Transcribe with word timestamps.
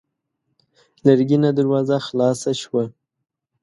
لرګينه 1.05 1.49
دروازه 1.57 1.97
خلاصه 2.07 2.51
شوه. 2.61 2.83